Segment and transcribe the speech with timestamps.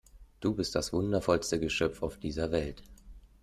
[0.39, 2.81] Du bist das wundervollste Geschöpf auf dieser Welt!